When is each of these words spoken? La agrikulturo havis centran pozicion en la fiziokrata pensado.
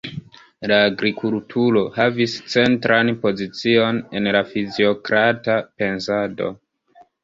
La 0.69 0.77
agrikulturo 0.85 1.83
havis 1.99 2.35
centran 2.55 3.13
pozicion 3.29 4.03
en 4.21 4.33
la 4.39 4.45
fiziokrata 4.53 5.63
pensado. 5.81 6.55